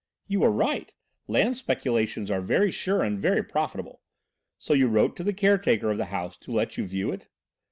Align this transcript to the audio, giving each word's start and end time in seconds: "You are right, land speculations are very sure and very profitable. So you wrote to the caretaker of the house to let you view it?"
"You 0.27 0.41
are 0.41 0.51
right, 0.51 0.91
land 1.27 1.57
speculations 1.57 2.31
are 2.31 2.41
very 2.41 2.71
sure 2.71 3.03
and 3.03 3.19
very 3.19 3.43
profitable. 3.43 4.01
So 4.57 4.73
you 4.73 4.87
wrote 4.87 5.15
to 5.17 5.23
the 5.23 5.31
caretaker 5.31 5.91
of 5.91 5.97
the 5.97 6.05
house 6.05 6.37
to 6.37 6.51
let 6.51 6.75
you 6.75 6.87
view 6.87 7.11
it?" 7.11 7.27